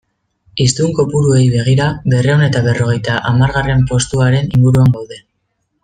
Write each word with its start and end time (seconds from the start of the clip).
Hiztun 0.63 0.95
kopuruei 0.99 1.43
begira, 1.57 1.89
berrehun 2.15 2.41
eta 2.47 2.63
berrogeita 2.71 3.21
hamargarren 3.33 3.85
postuaren 3.95 4.51
inguruan 4.59 4.95
gaude. 4.99 5.21